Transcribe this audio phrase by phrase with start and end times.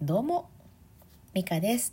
[0.00, 0.48] どうも
[1.34, 1.92] ミカです。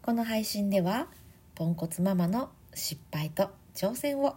[0.00, 1.08] この配信では
[1.54, 4.36] ポンコツママの失敗と挑戦を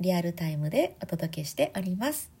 [0.00, 2.32] リアルタイムでお届けしております。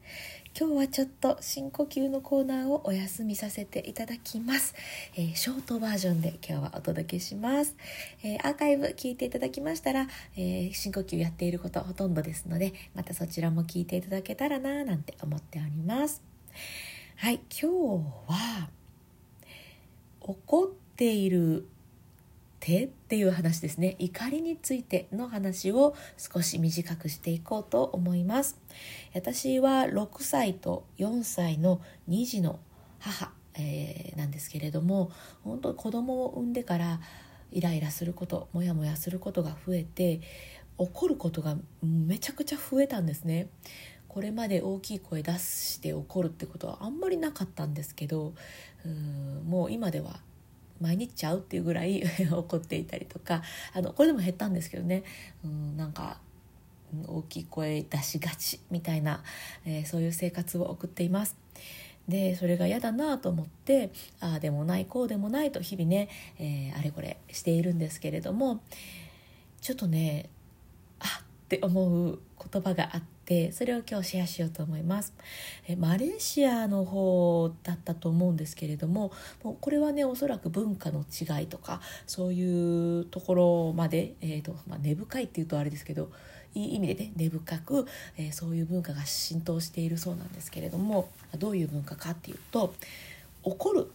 [0.58, 4.74] 今日はちょっと深呼吸のコーナーをお休みさせていただきます、
[5.14, 7.76] えー、ショートバージョンで今日はお届けします、
[8.22, 16.22] えー、アーカイブ聞いていただきましたら、えー、深呼吸やっていることほとんどですのでまたそちらも聞いていただけたらななんて思っております。
[17.16, 18.68] はい今日は
[20.26, 21.68] 怒っている
[22.58, 23.94] 手っていう話ですね。
[23.98, 28.58] 怒りについての話を少し短くしていこうと思います。
[29.14, 32.58] 私は6歳と4歳の2児の
[33.00, 35.12] 母、えー、なんですけれども
[35.42, 37.00] 本当に子供を産んでから
[37.52, 40.22] イライラすることモヤモヤすることが増えて
[40.78, 43.48] 怒ることがめちゃくちゃ増えたんですね。
[44.14, 48.32] これまで大きい声出して怒るってことはあんまりなかったんですけど
[48.86, 50.20] うんもう今では
[50.80, 55.02] 毎日ちゃうっていうぐらい 怒っていたりとかあのこれでも減ったんですけどね
[55.44, 56.20] うんなんか
[57.08, 59.24] 大きい声出しがちみたいな、
[59.64, 61.36] えー、そういう生活を送っています。
[62.06, 63.90] でそれが嫌だなと思って
[64.20, 68.60] ああでもないこうでもないと日々ね、えー、あれこれしているんですけれども
[69.60, 70.28] ちょっとね
[71.00, 72.20] あって思う
[72.52, 75.14] 言葉があってそれを今日シェアしようと思います。
[75.66, 86.10] えマレーシアの方だったと思うんですけれどももうこれはねおそらく文化の違いとかそういうところまで、えーとまあ、根深いっていうとあれですけど
[86.54, 87.86] いい意味でね根深く、
[88.16, 92.74] えー、そういう文化が浸透しているそうなんですけれどもどういう文化かっていうと
[93.42, 93.90] 怒る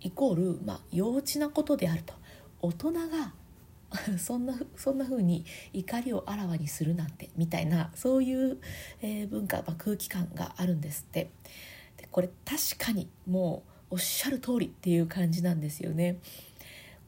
[0.00, 2.14] イコール、まあ、幼稚なことであると。
[2.60, 3.32] 大人が
[4.18, 8.58] そんなそんな風に怒りをあらわにするなんてみたいなそういう、
[9.00, 11.30] えー、文化、まあ、空気感があるんですって。
[11.96, 16.18] でこれ確かにもうおっしゃる通りっていう感じなんですよね。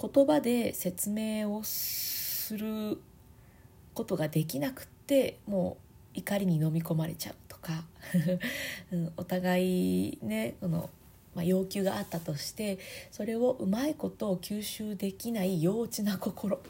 [0.00, 2.98] 言葉で説明をする
[3.94, 5.76] ことができなくっても
[6.14, 7.84] う怒りに飲み込まれちゃうとか。
[8.90, 10.90] うん、お互いねこの
[11.34, 12.78] まあ、要求があったとして
[13.10, 16.60] それをうまいことを吸収できない幼稚な心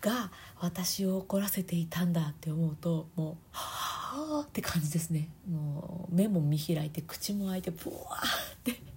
[0.00, 5.28] が私を怒らせていたんだって思うともうはあって感じですね。
[5.48, 8.88] もう目も見開いて口も開いてブワーって。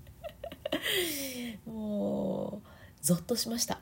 [1.66, 2.68] もう
[3.02, 3.80] ゾッとしました。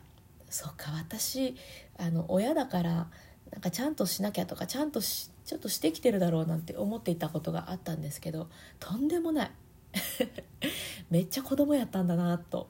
[0.50, 1.56] そうか私
[1.98, 3.08] あの親だから
[3.52, 8.50] なんかちゃんとしなきゃとかちゃんとしちょっとしてきてるだろうなんて思っていたことがあったんですけど
[8.80, 9.52] とんでもない。
[11.10, 12.70] めっちゃ子供やったんだなと、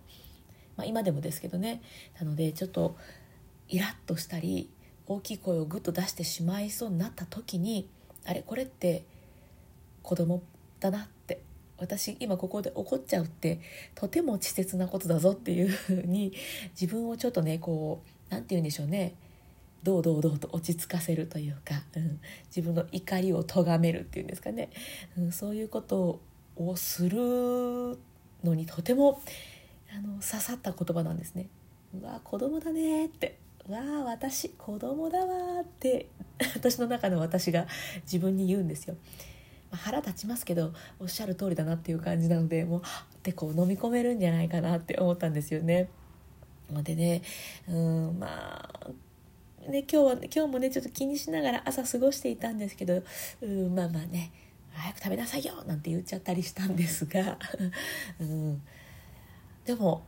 [0.75, 1.81] まあ、今でもですけどね。
[2.19, 2.97] なのでちょっと
[3.67, 4.69] イラッとしたり
[5.07, 7.89] 大きい声をグッと出してしまいそうになった時に
[8.25, 9.05] あれこれって
[10.03, 10.43] 子供
[10.79, 11.41] だなって。
[11.79, 13.61] 私今ここで怒っちゃうって
[13.95, 16.33] とても稚拙なことだぞっていうふうに
[16.79, 19.15] 自分をちょっとねこう何て言うんでしょうね。
[19.83, 24.71] どうどうどうと落ち着かせるというか、うん、自分の怒りを咎めるっていうんですかね、
[25.17, 26.21] うん、そういうことを
[26.59, 27.97] をする
[28.43, 29.21] のにとても
[29.95, 31.47] あの刺さった言葉なんですね。
[31.99, 33.37] うわ子供だねって
[33.67, 36.07] うわ私子供だわって
[36.55, 37.67] 私の中の私が
[38.03, 38.95] 自分に言うんですよ。
[39.71, 42.83] まあ、腹立ちますけどおっしゃる通りだなっていう感じなのでもうっ
[43.21, 45.89] てこう飲み込めるんじゃないかなって思ったんですよね。
[46.83, 47.21] でね
[47.67, 53.03] うんまあね今日は今日もねちょっと気にしながら朝過ごしていたんですけど
[53.41, 54.31] うんまあまあね
[54.73, 57.37] 早く食べなさいよなんて言っちゃったりしたんですが、
[58.19, 58.61] うん、
[59.65, 60.03] でも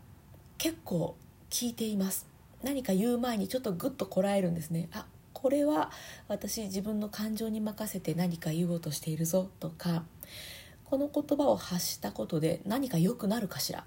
[0.57, 1.15] 結構
[1.49, 2.27] 聞いています。
[2.63, 4.89] 何か言う前にちょっとグッとこらえるんですね。
[4.93, 5.91] あこれは
[6.27, 10.05] 私自分の感情に任せて何か言おうとしているぞとか
[10.85, 13.85] この言葉を発したことで何か良くなるかしら。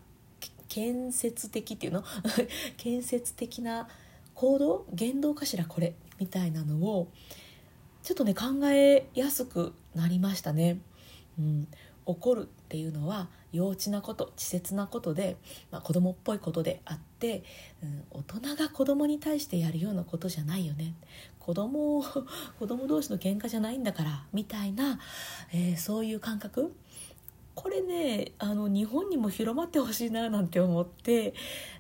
[0.69, 2.05] 建設的っていうの？
[2.77, 3.89] 建設的な
[4.35, 4.87] 行動？
[4.93, 5.95] 言動かしらこれ？
[6.19, 7.09] みたいなのを
[8.03, 10.79] ちょっとね考えやすくなりましたね。
[11.39, 11.69] うん、
[12.07, 15.37] 怒るっていうのは幼稚なこと稚拙なことで、
[15.71, 17.45] まあ、子供っぽいことであって、
[17.83, 20.95] うん、大人が子供に対してやるようなことじゃないよね
[21.39, 22.05] 子供を
[22.59, 24.99] 子供同士の喧嘩じゃないんだからみたいな、
[25.53, 26.75] えー、そういう感覚
[27.55, 31.35] これねあの日本にも広まってほしいななんて思って、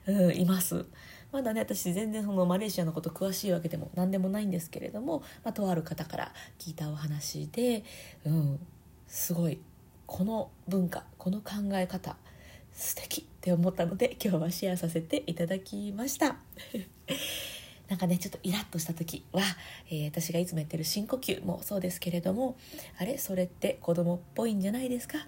[0.07, 0.87] うん、います。
[1.35, 7.83] まだね私全然そのマレーシアのこと詳しいわけでも何でもないんですけれども、まあ、とある方から聞いたお話で、
[8.25, 8.61] うん、
[9.09, 9.59] すごい
[10.07, 12.17] この文化この考え方
[12.73, 16.37] 素敵って思ったので今日はシェアさせていただきました。
[17.89, 19.43] なんかねちょっとイラッとした時は、
[19.91, 22.57] えー、私がいつもやってる深呼吸もそうですけれども
[22.97, 23.19] あれ？
[23.19, 25.19] それって子供っぽいんじゃないですか？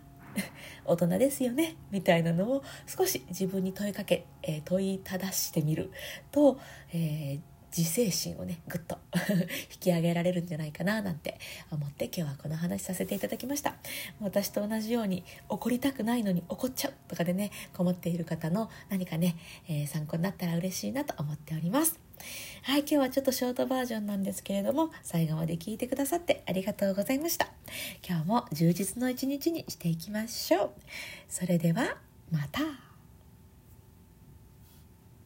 [0.84, 5.90] 大人ですよねみたいなのを少し自分に問いかけ、えー、問いただしてみる
[6.30, 6.60] と、
[6.92, 7.40] えー
[7.76, 8.96] 自制心をねぐっと
[9.70, 11.38] 引き上げられるんじゃないかななんて
[11.70, 13.74] 思って今日はこの話させていただきました。
[14.20, 19.36] 私と同じように怒りたくないのに怒っちゃうとかでね困っている方の何かね、
[19.68, 22.05] えー、参考になったら嬉しいなと思っております。
[22.62, 27.48] はい今日はちょっとショートバージョンなんですけれども最後まで聞いてくださってありがとうございました。
[28.06, 30.70] 今日も充実の一日にしていきましょう。
[31.28, 31.96] それでは
[32.30, 32.85] また。